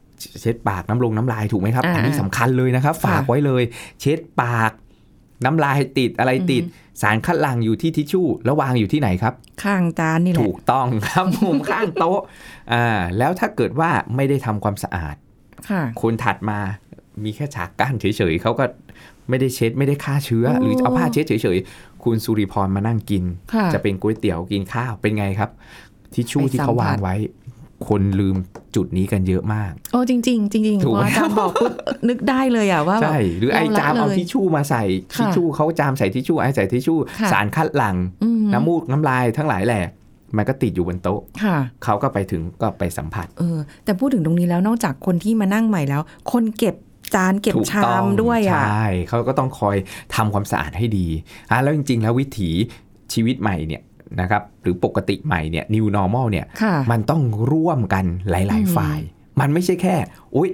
[0.41, 3.63] เช็ดปากน้ำลงน้ำลายถูกไหมครับอ่าอันนี้สำคัญเลยนะครับ ฝากไว้เลย
[4.01, 4.71] เช็ดปาก
[5.45, 6.63] น้ำลายติดอะไรติด
[7.01, 9.33] สารคัดหลั่งอยู่ที่ทิชชู่แล้ววางอยู่ที่ไหนครับ
[9.63, 12.19] ข้างจานนี่แหละ ถูกต้องครับมุมข้างโต๊ะ
[12.73, 12.85] อ่า
[13.17, 15.15] แล้วถ้าเกิดว่าไม่ได้ทำความสะอาด
[15.69, 16.59] ค่ะคนถัดมา
[17.23, 18.65] มีแค่ฉากกั้นเฉยๆเขาก็
[19.29, 23.23] ไม่ได้เช็ดไม่ได้ฆ่าเชื้อโอ้หรือเอาผ้าเช็ดเฉยๆคุณสุริพรมานั่งกิน
[23.53, 25.49] ค่ะจะเป็นก๋วยเตี๋ยวกินข้าวเป็นไงครับ
[26.13, 27.15] ทิชชู่ไปที่เขาสัมผัสวางไว้
[27.89, 28.35] คนลืม
[28.75, 31.73] จุดนี้กันเยอะมาก โอ้จริงจริงๆจริงๆถูกพไหมออาจารย์บอกปุ๊บ
[32.09, 34.83] นึกได้เลยอะว่าแบบใช่หรือไอ้เราละจามเอาเลยทิชชู่มาใส่
[35.15, 39.83] ค่ะทิชชู่เขาจามใส่ทิชชู่ไอ้ใส่ทิชชู่ค่ะสารคัดหลั่งอืมน้ำมูกน้ำลายทั้งหลายแหละ
[40.37, 46.01] มันก็ติดอยู่บนโต๊ะค่ะเขาก็ไปถึงก็ไปสัมผัส เออ แต่พูดถึงตรงนี้แล้วนอกจากคนที่มานั่งใหม่แล้ว
[46.31, 46.75] คนเก็บ
[47.15, 49.75] จานเก็บถูกชาต้อมงด้วยอะ ใช่ เขาก็ต้องคอย
[50.15, 51.07] ทำความสะอาดให้ดี
[51.51, 52.49] อะแล้วจริง ๆ แล้ววิถี
[53.13, 53.81] ชีวิตใหม่เนี่ย
[54.21, 58.99] นะครับหรือปกติใหม่เนี่ย new normal เนี่ยค่ะมันต้องร่วมกันหลายอืมๆฝ่าย
[59.39, 59.95] มันไม่ใช่แค่
[60.35, 60.49] อุ๊ย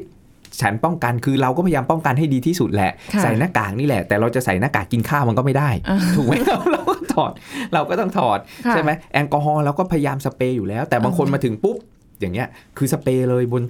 [0.61, 7.31] ฉันป้องกันคือเราก็พยายามป้องกันให้ดีที่สุดแหละค่ะใส่หน้ากากนี่แหละ แต่เราจะใส่หน้ากากกินข้าวมันก็ไม่ได้อ่าถูกไหมเราก็ถอด
[7.73, 11.77] เราก็ต้องถอดค่ะใช่ไหมแอลกอฮอล์เราก็พยายามสเปรย์อยู่แล้ว แต่บางคนอืมมาถึงปุ๊บ
[12.19, 13.63] อย่างเงี้ย คือสเปรย์เลยบน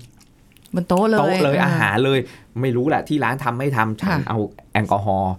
[0.75, 2.19] บนโต๊ะเลยโต๊ะเลยอ่อาหารเลย
[2.61, 4.37] ไม่รู้แหละที่ร้านทำไม่ทำฉันค่ะเอา
[4.73, 5.33] แอลกอฮอล์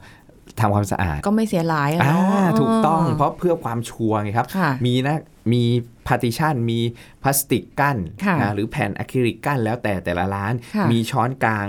[0.61, 5.19] ทำความสะอาด ก็ไม่เสียหลายอะอ่าเนาะถูกต้องเเพราะเพื่อความชัวร์ไงครับค่ะมีนะ
[5.53, 5.63] มี
[6.07, 6.79] partition มี
[7.23, 11.67] พลาสติกกั้นค่ะนะหรือแผ่นอะคริลิกกั้นแล้วแต่แต่ละร้านค่ะมีช้อนกลาง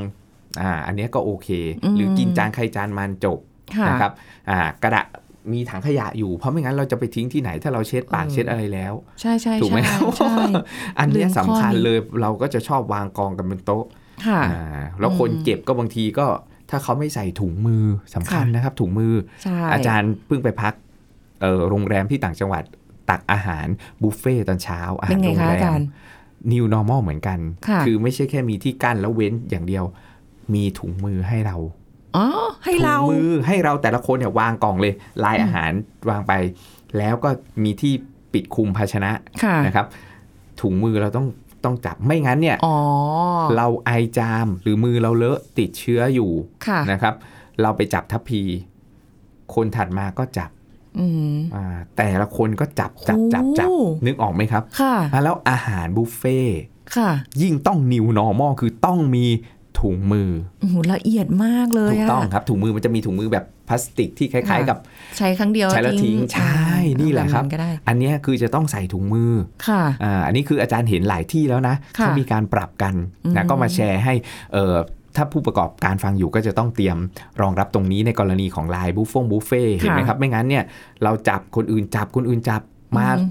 [0.62, 1.50] อ่าอันเนี้ยก็โอเค
[1.84, 3.38] อืมหรือกินจานใครจานมันจบ
[3.76, 4.12] ค่ะนะครับ
[4.50, 5.06] อ่ากระดาษ
[5.54, 10.36] มีถังขยะอยู่เพราะไม่งั้นเราจะไปทิ้งที่ไหนถ้าเราเช็ดปากเออเช็ดอะไรแล้ว ใช่ใช่ถูกไหมใช่ครับใช่
[11.00, 13.86] อันเนี้ยลืมข้อสำคัญนี้เลยเราก็จะชอบวางกองกันบนโต๊ะ
[14.28, 16.26] ค่ะอ่าแล้วคนอืมเก็บก็บางทีก็
[16.70, 20.74] ถ้าเขาไม่ใส่ถุงมือสำคัญค่ะนะครับ ถุงมือใช่อาจารย์เพิ่งไปพัก
[21.42, 22.64] เอ่อโรงแรมที่ต่างจังหวัด
[23.10, 23.68] ตักอาหาร
[24.02, 25.88] บุฟเฟ่ตอนเช้าอาเป็หารนไงโรงคะแรอาจามรย์
[26.52, 29.84] new normal เหมือนกันค่ะอไม่ใช่แค่มีที่กั้นแล้วเว้นอย่างเดียว
[30.54, 31.58] มีถุงมือให้เรา
[32.16, 32.28] อ๋อ
[32.64, 34.94] ให้เราถุงมือให้เราแต่ละคนเนี่ยวางกล่องเลย
[35.24, 35.72] ลายอาหาร
[36.10, 36.34] วางไป
[36.98, 37.30] แล้วก็
[37.64, 37.94] มีที่
[38.34, 39.12] ปิดคลุมภาชนะ
[39.44, 39.86] ค่ะนะครับ
[40.62, 41.28] ถุงมือเราต้อง
[41.66, 42.78] ต้องจับไม่งั้นเนี่ยอ๋อ
[43.56, 46.32] เราไอจามหรือมือเราเลอะติดเชื้ออยู่
[46.68, 47.14] ค่ะนะครับ
[47.62, 48.42] เราไปจับทัพพี
[49.54, 50.50] คนถัดมาก็จับ
[51.00, 51.66] อืมอ่า
[51.98, 56.60] แต่ละคนก็จับจับจับจับโอ้นึกออกไหมครับค่ะอะ แล้วอาหารบุฟเฟ่ต์
[56.96, 57.10] ค่ะ
[57.42, 59.26] ยิ่งต้อง new normal คือต้องมี
[59.84, 64.78] ถุงมือโอ้โหละเอียดมากเลยถูกอะต้องครับถุงมือมันจะมีถุงมือแบบพลาสติกที่คล้ายค่ะๆกับ
[65.18, 69.32] ใช้ครั้งเดียวใช้แล้วทิ้งใช่อ่านี่แหละครับแบบก็ได้อันเนี้ยคือจะต้องใส่ถุงมือ
[69.68, 72.94] ค่ะอ่าอันนี้คืออาจารย์เห็นหลายที่แล้วนะค่ะเขามีการปรับกัน
[73.26, 74.14] อืนะมก็มาแชร์ให้
[74.54, 74.76] เอ่อ
[75.16, 76.98] ถ้าผู้ประกอบการฟังอยู่ก็จะต้องเตรียม
[77.42, 80.64] รองรับตรงนี้ในกรณีของไลน์บุฟฟงบุฟเฟ่เห็นไหมครับ ไม่งั้นเนี่ย
[81.04, 82.62] เราจับคนอื่นจับคนอื่นจับ
[82.98, 83.30] มาอืม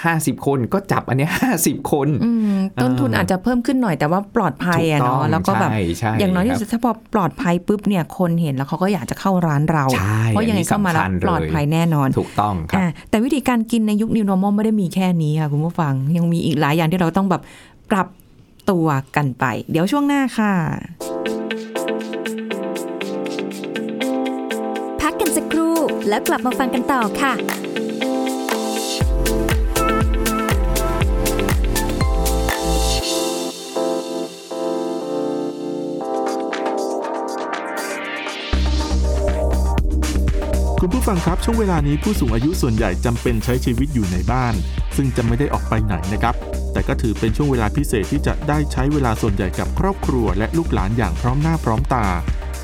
[0.00, 17.42] 50 คนก็จับอันเนี้ย50 คนอืมต้นทุนอ่าอาจจะเพิ่มขึ้นหน่อยแต่ว่าปลอดภัยอะถูต้งเนาะแล้วก็แบบใช่ใช่อย่างน้อยที่ครับสุดถ้าพอปลอดภัยปุ๊บเนี่ยคนเห็นแล้วเขาก็อยากจะเข้าร้านเราใช่เพราะยังไงเข้ามาแล้วอันนี้สำคัญเลยปลอดภัยแน่นอนถูกต้องครับอ่าแต่วิธีการกินในยุค New Normal ไม่ได้มีแค่นี้ค่ะคุณผู้ฟังยังมีอีกหลายอย่างที่เราต้องแบบ
[17.90, 18.08] ปรับ
[18.70, 20.52] ตัวกันไป เดี๋ยวช่วงหน้าค่ะ
[25.00, 25.76] พักกันสักครู่
[26.08, 27.34] แล้วกลับมาฟังกันต่อค่ะ
[40.84, 44.54] คุณผู้ฟังครับช่วงเวลานี้ผู้สูงอายุส่วนใหญ่จำเป็นใช้ชีวิตอยู่ในบ้าน
[44.96, 46.34] ซึ่งจะไม่ได้ออกไปไหนนะครับ
[46.72, 52.06] แต่ก็ถือเป็นช่วงเวลาพิเศษที่จะได้ใช้เวลาส่วนใหญ่กับครอบครัว และลูกหลานอย่างพร้อมหน้าพร้อมตา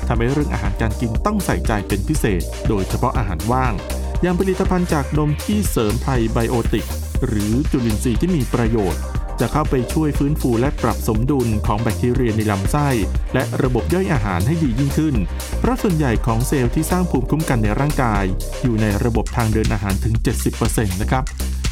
[0.07, 3.73] ทำให้เรื่องอาหารการกินต้องใส่ใจเป็นพิเศษ โดยเฉพาะอาหารว่าง
[4.21, 6.87] อย่างผลิตภัณฑ์จากนมที่เสริมไพรไบโอติก
[7.27, 9.01] หรือจุลินทรีย์ที่มีประโยชน์
[9.39, 12.87] จะเข้าไปช่วยฟื้นฟูและปรับสมดุลของแบคทีเรียในลำไส้
[13.33, 15.15] และระบบย่อยอาหารให้ดียิ่งขึ้น
[15.59, 18.23] เพราะส่วนใหญ่ของเซลล์ที่สร้างภูมิคุ้มกันในร่างกาย
[18.63, 20.13] อยู่ในระบบทางเดินอาหารถึง
[20.57, 21.23] 70%นะครับ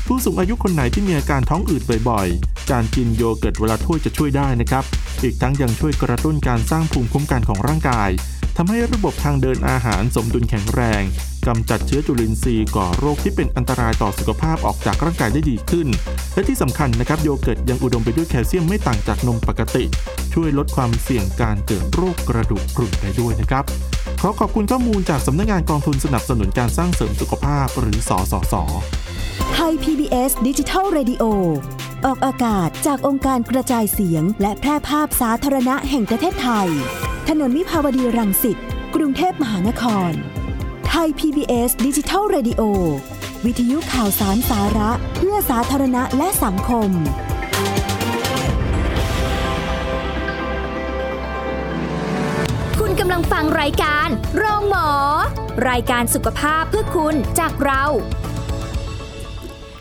[0.07, 4.83] ผู้สูงอายุคนไหนที่มีอาการท้องอืดบ่อยๆ การกินโยเกิร์ตวันละถ้วยจะช่วยได้นะครับ
[5.23, 8.09] อีกทั้งยังช่วยกระตุ้นการสร้างภูมิคุ้มกันของร่างกาย
[8.59, 11.03] ทำให้ระบบทางเดินอาหารสมดุลแข็งแรง
[11.47, 15.87] กำจัดเชื้อจุลินทรีย์ก่อโรคที่เป็นอันตรายต่อสุขภาพออกจากร่างกายได้ดีขึ้น
[16.33, 19.83] และที่สำคัญนะครับโยเกิร์ตยังอุดมไปด้วยแคลเซียมไม่ต่างจากนมปกติ
[20.33, 23.63] ช่วยลดความเสี่ยงการเกิดโรคกระดูกพรุนได้ด้วยนะครับ
[24.21, 28.53] ขอขอบคุณข้อมูลจากสำนักงานกองทุนสนับสนุนการสร้างเสริมสุขภาพหรือสสส
[29.53, 31.23] ไทย PBS ดิจิทัล Radio
[32.05, 36.69] ออกอากาศจากองค์การกระจายเสียง และแพร่ภาพสาธารณะแห่งประเทศไทย
[37.31, 38.57] ถนนวิภาวดีรังสิต
[38.95, 40.11] กรุงเทพมหานคร
[40.87, 42.61] ไทย PBS ดิจิทัล Radio
[43.45, 46.89] วิทยุข่าวสารสาระ เพื่อสาธารณะและสังคม
[52.79, 54.89] คุณกำลังฟังรายการโรงหมอ
[55.69, 57.83] รายการสุขภาพเพื่อคุณจากเรา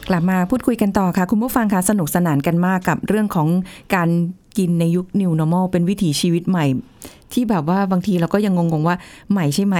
[0.08, 3.48] กลับมาพูดคุยกันต่อค่ะ คุณผู้ฟังคะสนุกสนานกันมากกับเรื่องของ
[3.94, 4.08] การ
[4.58, 6.66] กินในยุค New Normal เป็นวิถีชีวิตใหม่
[7.32, 8.96] ที่แบบว่าบางทีเราก็ยังงงๆว่า
[9.30, 9.76] ใหม่ใช่ไหม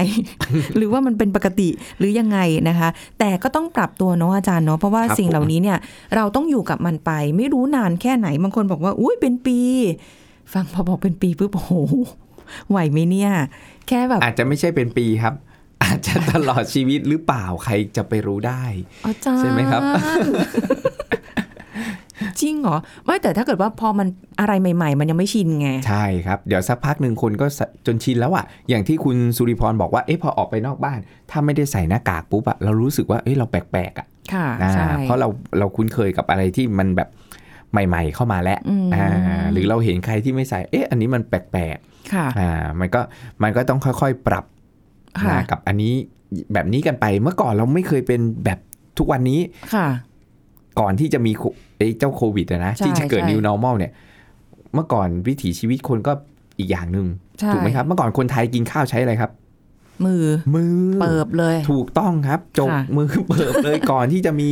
[0.77, 5.77] หรือว่ามันเป็นปกติหรือยังไงนะคะ แต่ก็ต้องปรับตัวเนาะอาจารย์เนาะเพราะว่าครับสิ่งเหล่านี้เนี่ย
[6.15, 9.59] เราต้องอยู่กับมันไป ไม่รู้นานแค่ไหนบางคนบอกว่าอุ้ยเป็นปี
[10.53, 11.73] ฟังพอบอกเป็นปีปุ๊บโอ้โห
[12.69, 13.31] ไหวไหมเนี่ย
[13.87, 15.33] แค่แบบอาจจะไม่ใช่เป็นปีครับ
[15.83, 18.63] อาจจะตลอดชีวิตหรือเปล่าใครจะไปรู้ได้
[19.05, 19.81] อาจารย์ใช่ไหมครับ
[22.41, 24.07] จริงเหรอ ไม่แต่ถ้าเกิดว่าพอมัน
[24.39, 30.99] อะไรใหม่ ๆ มันยังไม่ชินไง ใช่ครับ เดี๋ยวสักพักหนึ่งคนก็สจนชินแล้วอะอย่างที่คุณสุริพรบอกว่าเอ๊ะพอออกไปนอกบ้าน
[31.31, 35.27] ถ้าไม่ได้ใส่หน้ากากปุ๊บอะเรารู้สึกว่าเอ๊ะเราแปลกๆอะค่ะอ่าใช่เพราะเรา
[35.59, 37.09] เราคุ้นเคยกับอะไรที่มันแบบ
[37.71, 39.07] ใหม่ ๆ เข้ามาแล้วอืมอ่า
[39.51, 41.77] หรือเราเห็นใครที่ไม่ใส่เอ๊ะอันนี้มันแปลก
[42.13, 43.01] ค่ะๆอ่ามันก็
[43.43, 44.45] มันก็ต้องค่อยๆปรับ
[45.21, 45.93] ค่ะนะกับอันนี้
[46.53, 48.59] แบบนี้กันไปเมื่อก่อนเราไม่เคยเป็นแบบ
[48.97, 49.39] ทุกวันนี้
[49.73, 49.87] ค่ะ
[50.79, 51.43] ก่อนที่จะมีโค
[51.77, 53.91] ไอ้เจ้าโควิดอะนะใช่ที่จะเกิดใช่ new normal เนี่ย
[54.73, 56.11] เมื่อก่อนวิถีชีวิตคนก็
[56.59, 57.07] อีกอย่างหนึ่ง
[57.39, 59.31] ใช่ถูกไหมครับ เมื่อก่อนคนไทยกินข้าวใช้อะไรครับ
[60.05, 64.49] มือมือเปิบเลย ถูกต้องครับจกค่ะมือเปิบเลยก่อนที่จะมี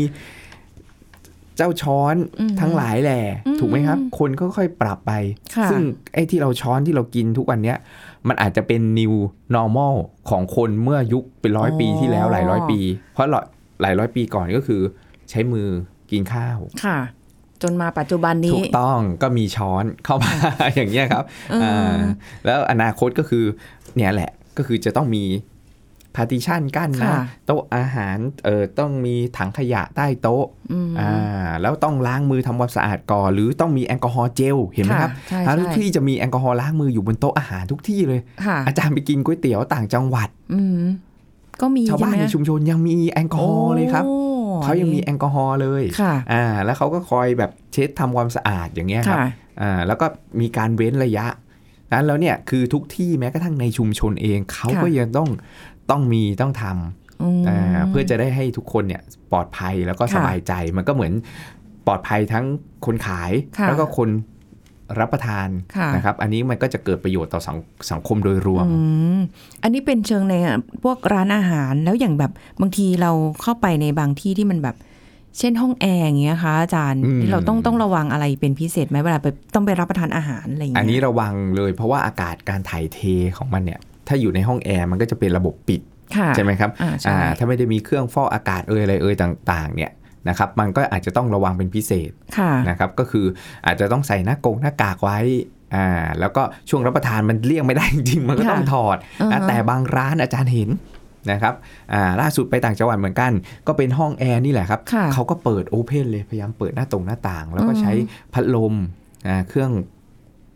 [1.58, 5.12] เจ้าช้อนอืมทั้งหลายแหละอืมถูกไหมครับ คนก็ค่อยปรับไป
[5.56, 5.82] ค่ะซึ่ง
[6.14, 7.78] ไอ้ที่เราช้อนที่เรากินทุกวันเนี้ย
[8.28, 9.14] มันอาจจะเป็น new
[9.56, 9.96] normal
[10.30, 12.80] ของคนเมื่อยุคเป็นร้อยปีที่แล้วหลายร้อยปี
[13.14, 13.46] เพราะหลาย
[13.82, 14.82] หลายร้อยปีก่อนก็คือ
[15.30, 15.68] ใช้มือ
[16.12, 16.98] กินข้าวค่ะ
[17.62, 20.32] จนมาปัจจุบันนี้ถูกต้องก็มีช้อนเข้ามา
[20.76, 21.96] อย่างเงี้ยครับเอออ่า
[22.46, 23.44] แล้วอนาคตก็คือ
[23.96, 25.24] เนี่ยแหละก็คือจะต้องมี
[26.16, 40.84] partition กั้นนะค่ะโต๊ะอาหารเออต้องมีถังขยะใต้โต๊ะอืมอ่าแล้วต้องล้างมือทำความสะอาดก่อนหรือต้องมีแอลกอฮอล์เจลเห็นไหมครับใช่อ่าทุกใช่ที่จะมีแอลกอฮอล์ล้างมืออยู่บนโต๊ะอาหารทุกที่เลยค่ะอาจารย์ไปกินก๋วยเตี๋ยวต่างจังหวัดอืม
[41.62, 44.06] ก็มีชาวบ้านใช่ไหในมชุมชนยังมีแอลกอฮอล์เลยครับ
[44.56, 49.28] โอ้เขายังมีแอลกอฮอล์เลยค่ะอ่าแล้วเขาก็คอยแบบเช็ดทำความสะอาดอย่างเงี้ยครับค่ะ
[49.62, 50.06] อ่าแล้วก็
[50.42, 51.28] มีการเว้นระยะ
[51.94, 55.30] นั้นแล้วเนี่ยคือทุกที่แม้กระทั่งในชุมชนเองเขาก็ยังต้อง
[55.92, 61.14] ต้องมีต้องทำอืมอ่าเพื่อจะได้ให้ทุกคนเนี่ยปลอดภัยแล้วก็ค่ะสบายใจมันก็เหมือน
[61.88, 62.46] ปลอดภัยทั้ง
[62.86, 64.10] คนขายค่ะแล้วก็คน
[65.00, 67.58] รับประทานค่ะนะครับ อันนี้มันก็จะเกิดประโยชน์ต่อสัง
[67.92, 68.80] สังคมโดยรวมอื
[69.16, 69.20] ม
[69.64, 70.34] อันนี้เป็นเชิงใน
[70.84, 74.76] พวกร้านอาหารแล้วอย่างแบบบางทีเราเข้าไปในบางที่ที่มันแบบ
[75.40, 83.00] เช่นห้องแอร์อย่างเงี้ยคะอาจารย์อืมที่เราต้องต้องระวังอะไรเป็นพิเศษไหมเวลาไปต้องไปรับประทานอาหารอะไรอย่างอันเงี้ยนี้ระวังเลยเพราะว่าอากาศการถ่ายเท
[83.38, 85.82] ของมันเนี่ย ถ้าอยู่ในห้องแอร์มันก็จะเป็นระบบปิด
[86.18, 89.92] ค่ะใช่ไหมครับอ่าใช่อ่าถ้าไม่ได้มีเครื่องฟอกอากาศเอ่ยอะไรเอ่ยต่าง ๆ เนี่ย
[90.30, 93.26] นะครับมันก็อาจจะต้องระวังเป็นพิเศษค่ะนะครับก็คือ
[93.66, 95.20] อาจจะต้องใส่หน้ากงหน้ากากไว้
[95.76, 95.88] อ่า
[96.20, 100.70] แล้วก็ช่วงรับประทานมันเลี่ยงไม่ได้จริงๆมันก็ค่ะต้องถอดอือนะฮะแต่บางร้านอาจารย์เห็น
[101.32, 101.54] นะครับ
[101.94, 103.32] อ่าล่าสุดไปต่างจังหวัดเหมือนกัน
[103.68, 107.92] ก็เป็นห้องแอร์นี่แหละครับค่ะเขาก็เปิดโอเพนเลยพยายามเปิดหน้าตรงหน้าต่าง แล้วก็อืมใช้
[108.34, 108.74] พัดลม
[109.28, 109.72] อ่าเครื่อง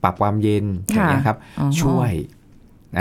[0.04, 2.12] ปรับความเย็นอย่างเงี้ยครับอ๋อช่วย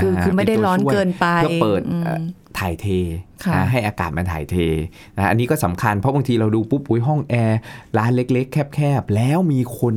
[0.03, 2.21] คือนะฮะคือไม่ได้ป็ตัวร้อนช่วยเกินไปเพื่อเปิดอืมเอ่อ
[2.59, 2.87] ถ่ายเท
[3.45, 4.57] ค่ะนะให้อากาศมันถ่ายเท
[5.17, 7.59] นะอันนี้ก็สำคัญเพราะบางทีเราดูปุ๊บอุ้ยห้องแอร์
[7.99, 9.95] ร้านเล็ก ๆ แคบๆ แล้วมีคน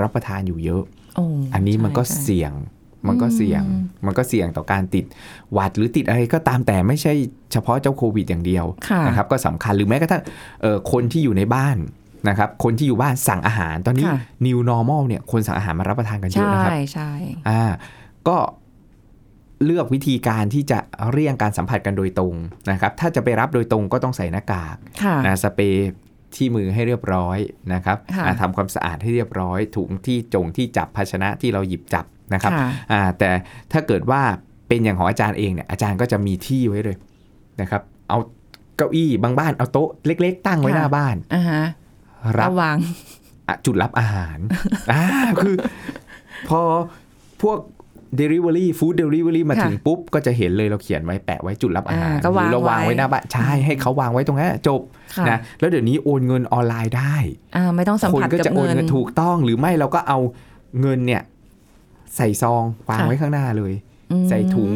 [0.00, 0.82] รับประทานอยู่เยอะ
[1.16, 2.52] โอ้อันนี้มันก็ใช่ใช่เสี่ยง
[3.08, 5.04] มันก็เสี่ยงอืมมันก็เสี่ยงต่อการติด
[5.52, 7.12] หวัดหรือติดอะไรก็ตามแต่ไม่ใช่
[7.52, 10.22] เฉพาะเจ้าโควิดอย่างเดียวค่ะนะครับก็สำคัญหรือแม้กระทั่ง
[10.62, 11.76] เอ่อคนที่อยู่ในบ้าน
[12.28, 17.10] นะครับ คนที่อยู่บ้านสั่งอาหารตอนนี้ค่ะ new normal เนี่ยคนสั่งอาหารมารับประทานกันเยอะใช่นะครับใช่
[17.48, 17.62] อ่า
[18.28, 18.36] ก็
[19.64, 20.78] เลือกวิธีการที่จะ
[21.10, 22.34] เลี่ยงการสัมผัสกันโดยตรง
[22.70, 25.90] นะครับ ถ้าจะไปรับโดยตรงก็ต้องใส่หน้ากากค่ะนะสเปรย์
[26.34, 27.38] ที่มือให้เรียบร้อย
[27.74, 33.30] นะครับค่ะอ่าทำความสะอาดให้เรียบร้อย ถุงที่จงที่จับภาชนะที่เราหยิบจับนะครับค่ะอ่าแต่
[33.72, 34.22] ถ้าเกิดว่า
[34.68, 36.96] เป็นอย่างของอาจารย์เองเนี่ยอาจารย์ก็จะมีที่ไว้เลย
[37.60, 38.18] นะครับ เอา
[38.76, 41.62] เก้าอี้บางบ้านเอาโต๊ะเล็ก ๆ ตั้งไว้ค่ะหน้าบ้านอ่าฮะ
[42.38, 42.78] รับระวัง
[43.48, 44.38] อะจุดรับอาหาร
[44.92, 45.02] อ่า
[45.42, 45.54] คือ
[46.48, 46.60] พอ
[47.42, 47.58] พวก
[48.18, 54.80] Delivery Food Delivery มาค่ะถึงปุ๊บ ก็จะเห็นเลยเราเขียนไว้แปะไว้จุดรับอาหารอ่าก็หรือเราวางวางไว้ไว้หน้าบ้านใช่ให้เขาวางไว้ตรงนั้นจบ
[55.16, 57.16] ค่ะนะแล้วเดี๋ยวนี้โอนเงินออนไลน์ได้
[57.56, 60.18] อ่าไม่ต้องสัมคนผัสก็กับจะโอนเงินเงินถูกต้องหรือไม่เราก็เอา
[60.80, 61.22] เงินเนี่ย
[62.16, 63.72] ใส่ซองวางค่ะไว้ข้างหน้าเลย
[64.12, 64.70] อืมใส่ถุง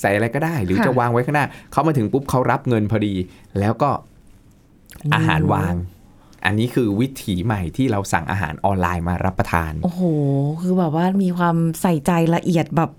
[0.00, 3.14] ใส่อะไรก็ได้ หรือค่ะจะวางไว้ข้างหน้าเขามาถึงปุ๊บเขารับเงินพอดี
[3.58, 3.90] แล้วก็
[5.14, 5.74] อาหารวาง
[6.48, 10.02] อันนี้คือวิถีใหม่ที่เราสั่งอาหารออนไลน์มารับประทาน โอ้โห
[10.62, 12.90] คือแบบว่ามีความใส่ใจละเอียดแบบ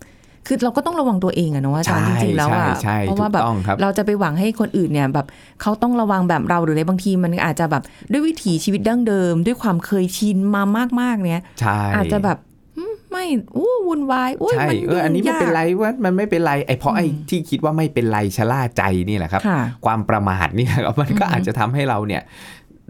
[0.47, 5.27] คือเราก็ต้องระวังตัวเองอะเนาะอาจารย์จใช่ริงๆแล้วอะใช่ใช่เพราะว่าแบบถูกต้องครับเราจะไปหวังให้คนอื่นเนี่ยแบบ
[5.61, 10.63] เขาต้องระวังแบบเราหรือในบางทีมันอาจจะแบบด้วยวิถีชีวิตดั้งเดิม ด้วยความเคยชินมา
[11.01, 12.37] มากๆเนี่ยใช่อาจจะแบบ
[12.77, 13.25] อืมไม่
[13.57, 22.21] อู้วุ่นวายอุ้ยใช่มันเอออันนี้ไม่ยุ่งยากเป็นไรว่ามันไม่เป็นไรไอ้เพราะไอ้ที่คิดว่าไม่เป็นไรชะล่าใจนี่แหละครับค่ะความประมาทนี่แหละครับมันก็อือฮึอาจจะทำให้เราเนี่ย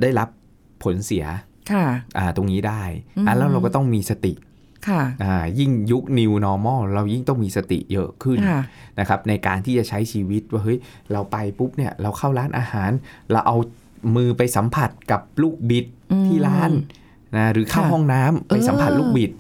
[0.02, 0.30] ได้รับ
[0.84, 1.26] ผลเสีย
[1.72, 1.86] ค่ะ
[2.18, 2.84] อ่าตรงนี้ได้
[3.18, 4.34] อืมอ่าแล้วเราก็ต้องมีสติ
[4.88, 8.62] ค่ะอ่ายิ่งยุค new normal เรายิ่งต้องมีสติเยอะขึ้นค่ะ
[9.00, 10.78] นะครับในการที่จะใช้ชีวิตว่าเฮ้ย
[11.12, 12.92] เราไปปุ๊บเนี่ยเราเข้าร้านอาหาร
[13.32, 13.58] เราเอา
[14.16, 16.72] มือไปสัมผัสกับลูกบิดอืมที่ร้าน
[17.36, 19.32] นะหรือเข้าค่ะห้องน้ำไปเออสัมผัสลูกบิด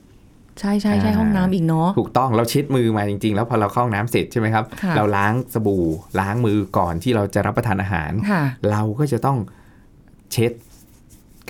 [0.59, 5.85] ใช่ใช่ใช่อ่าห้องน้ำอีกเนาะถูกต้องเราเช็ดมือมาจริง ๆ แล้วพอเราเข้าห้องน้ำเสร็จใช่ไหมครับค่ะเราล้างสบู่
[6.19, 9.37] ล้างมือก่อนที่เราจะรับประทานอาหารค่ะเราก็จะต้อง
[10.31, 10.51] เช็ด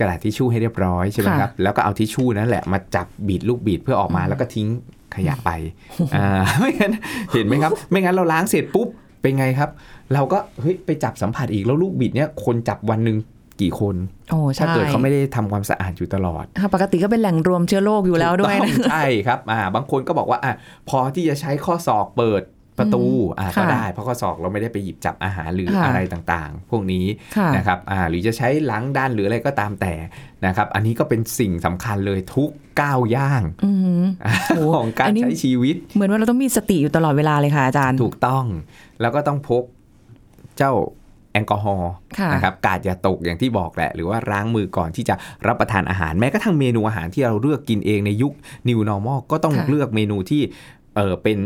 [0.00, 4.68] กระดาษทิชชู่ให้เรียบร้อยใช่ไหมค่ะครับ แล้วก็เอาทิชชู่นั่นแหละมาจับบีดลูกบีดเพื่อออกมาแล้วก็ทิ้ง
[5.16, 5.50] ขยะไป
[6.16, 6.92] อ่าไม่งั้น
[7.32, 8.88] เห็นไหมครับ ไม่งั้นเราล้างเสร็จปุ๊บ
[9.22, 9.70] เป็นไงครับ
[10.14, 13.16] เราก็เฮ้ยไปจับสัมผัสอีกแล้วลูกบิดเนี่ยคนจับวันหนึ่ง
[13.60, 13.96] กี่คน
[14.30, 20.52] โอ้ใช่ถ้าเกิดเขาไม่ได้ทำความสะอาดอยู่ตลอดค่ะปกติก็เป็นแหล่งรวมเชื้อโรคอยู่แล้วด้วยถูกนะต้องใช่ครับอ่าบางคนก็บอกว่าอะ
[20.88, 22.42] พอที่จะใช้ข้อศอกเปิด
[22.80, 23.04] ประตู
[23.38, 29.94] อ่าค่ะก็ได้ เพราะข้อศอกเราไม่ได้ไปหยิบจับอาหารหรือค่ะอะไรต่างๆ พวกนี้ค่ะนะครับอ่าหรือจะใช้หลังด้านหรืออะไรก็ตามแต่
[30.46, 34.04] นะครับ อันนี้ก็เป็นสิ่งสำคัญเลยทุกก้าวย่างอืม
[34.48, 38.44] โอ้ของการอันนี้ใช้ชีวิต เหมือนว่าเราต้องมีสติอยู่ตลอดเวลาเลยค่ะอาจารย์ ถูกต้อง
[39.00, 39.64] แล้วก็ต้องพก
[40.58, 40.72] เจ้า
[41.32, 45.14] แอลกอฮอล์ค่ะนะครับกาดอย่าตกอย่างที่บอกแหละ หรือว่าล้างมือก่อนที่จะ
[45.46, 48.32] รับประทานอาหาร แม้กระทั่งเมนูอาหารที่เราเลือกกินเองในยุค
[48.68, 50.42] New Normal ก็ต้องค่ะเลือกเมนูที่
[50.96, 51.38] เออเป็น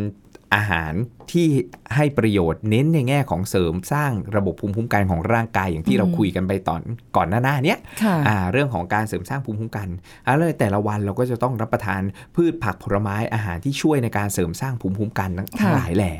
[0.54, 0.92] อาหาร
[1.32, 1.46] ที่
[1.94, 6.80] ให้ประโยชน์เน้นในแง่ของเสริมสร้างระบบภูมิคุ้มกันของร่างกายอย่างที่เราคุยกันไปตอน
[7.16, 9.88] ก่อนหน้าหน้าเนี้ยค่ะอ่าเรื่องของการเสริมสร้างภูมิคุ้มกัน
[10.26, 12.00] อ่าเลยแต่ละวันเราก็จะต้องรับประทาน
[12.34, 16.12] พืชผักผลไม้อาหารที่ช่วยในการเสริมสร้างภูมิคุ้มกันทั้งค่ะหลายแหล่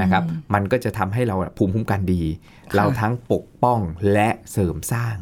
[0.00, 0.22] นะครับ
[0.54, 2.22] มันก็จะทำให้เราภูมิคุ้มกันดี
[2.76, 3.80] เราทั้งปกป้อง
[4.12, 5.16] และเสริมสร้าง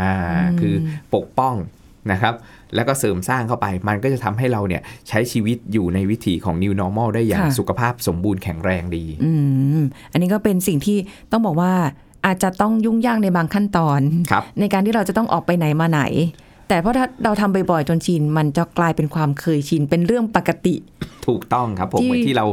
[0.00, 0.74] อ่าอืมคือ
[1.14, 1.54] ปกป้อง
[2.12, 2.34] นะครับ
[2.74, 9.32] แล้วก็เสริมสร้างเข้าไป มันก็จะทำให้เราเนี่ยใช้ชีวิตอยู่ในวิถีของ New Normal ได้อย่างค่ะสุขภาพสมบูรณ์แข็งแรงดี อื
[9.78, 9.82] ม
[10.12, 10.98] อันนี้ก็เป็นสิ่งที่
[11.32, 11.72] ต้องบอกว่า
[12.26, 16.02] อาจจะต้องยุ่งยากในบางขั้นตอนครับในการที่เราจะต้องออกไปไหนมาไหน
[16.68, 20.74] แต่เพราะถ้าเราทำบ่อยๆจนชินมันจะกลายเป็นความเคยชิน เป็นเรื่องปกติ
[21.26, 22.46] ถูกต้องครับผมที่เหมือนที่เรา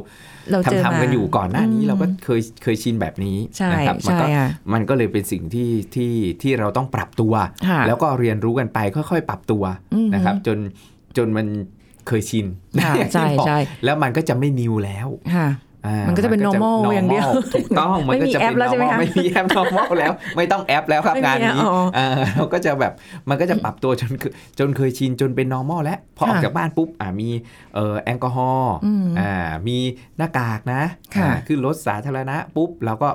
[0.52, 7.34] เราเจอทำมาทำกันอยู่ก่อนหน้านี้อืมเราก็เคยเคยชินแบบนี้ใช่นะครับมัใช่ก็ค่ะมันก็เลยเป็นสิ่งที่ที่ที่เราต้องปรับตัว
[7.68, 10.58] ค่ะแล้วก็เรียนรู้กันไปค่อยๆ ปรับตัวอืมนะครับ จน
[11.18, 11.48] จนมัน
[12.08, 12.46] เคยชิน
[12.84, 15.50] ค่ะอย่างที่ใช่บอกใช่แล้วมันก็จะไม่นิวแล้วค่ะอ่า
[16.08, 22.94] มันก็จะเป็น normal อย่างเดียว ถูกต้อง มันไม่ก็มีจะแอเป็ปนแล้วใช่ไหม normal คะไม่มีแอป normal แล้ว ไม่ต้องแอปแล้วครับไม่มีงานนี้อ๋ออ่าเราก็จะแบบ
[23.30, 27.30] มันก็จะปรับตัวจนคือจนเคยชินจนเป็น normal แล้ว พอออกค่ะจากบ้านปุ๊บ อ่ามี
[27.76, 29.78] เอ่อแอลกอฮอล์อืมอ่า มี
[30.18, 30.82] หน้ากากนะ
[31.16, 33.10] ค่ะอ่าขึ้นรถสาธารณะปุ๊บเราก็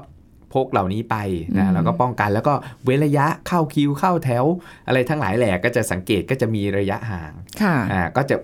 [0.57, 1.17] พกเหล่านี้ไป
[1.51, 2.55] อืนะมแล้วก็ป้องกันแล้วก็
[2.85, 4.45] เว้นระยะเข้าคิวเข้าแถว
[4.87, 8.37] อะไรทั้งหลายแหล่ก็จะสังเกตก็จะมีระยะห่างค่ะอ่าก็จะ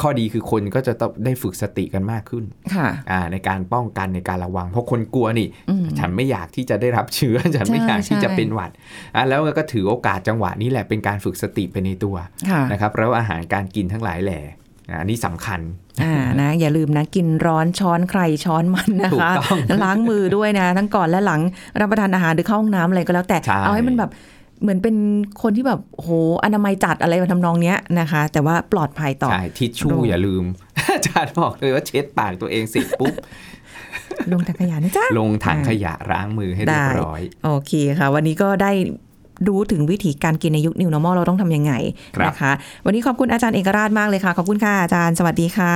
[0.00, 8.70] ข้อดีคือคนก็จะต้องได้ฝึกสติกันมากขึ้นค่ะอ่าในการป้องกันในการระวัง เพราะคนกลัวนี่อืมฉันไม่อยากที่จะได้รับเชื้อ ฉันไม่ใช่อยากที่ใช่จะเป็นหวัด
[9.14, 12.16] อะแล้วก็ถือโอกาสจังหวะนี้แหละเป็นการฝึกสติไปในตัว
[12.50, 14.40] ค่ะนะครับแล้วอาหารการกินทั้งหลายแหล่
[14.88, 15.60] อะอันนี้สำคัญ
[16.02, 21.40] อ่านะอย่าลืมนะกินร้อนช้อนใครช้อนมันนะถูกคะต้องล้างมือด้วยนะ ทั้งก่อนและหลัง
[21.80, 24.10] รับประทานอาหารหรือเข้าห้องน้ำอะไรก็แล้วแต่ใช่เอาให้มันแบบ
[24.62, 24.96] เหมือนเป็น
[25.42, 26.08] คนที่แบบโห
[26.44, 30.44] อนามัยจัดอะไรทำนองเนี้ยนะคะ แต่ว่าปลอดภัยต่อใช่ทิชชู่โรคอย่าลืม
[30.92, 33.14] อาจารย์บอกเลยว่าเช็ดปากตัวเองเสร็จปุ๊บ
[34.32, 38.72] ลงถังขยะนะจ๊ะลงถังอ่าขยะล้างมือให้เรียบได้ร้อย โอเคค่ะ วันนี้ก็ได้
[39.48, 41.72] รู้ถึงวิธีการกินในยุค New Normal เราต้องทำยังไง
[42.16, 42.52] ครับนะคะ
[42.84, 45.74] วันนี้ขอบคุณอาจารย์เอกราชมากเลยค่ะ ขอบคุณค่ะอาจารย์ สวัสดีค่ะ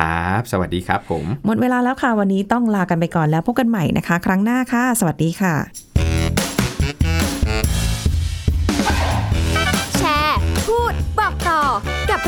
[0.00, 5.89] ครับ สวัสดีครับผม หมดเวลาแล้วค่ะ วันนี้ต้องลากันไปก่อนแล้วพบกันใหม่นะคะ ครั้งหน้าค่ะ สวัสดีค่ะ